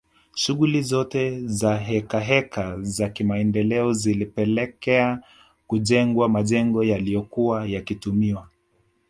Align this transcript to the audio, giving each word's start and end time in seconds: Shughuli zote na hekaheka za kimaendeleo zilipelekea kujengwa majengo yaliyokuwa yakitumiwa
Shughuli 0.35 0.81
zote 0.81 1.39
na 1.61 1.77
hekaheka 1.77 2.77
za 2.81 3.09
kimaendeleo 3.09 3.93
zilipelekea 3.93 5.19
kujengwa 5.67 6.29
majengo 6.29 6.83
yaliyokuwa 6.83 7.67
yakitumiwa 7.67 8.47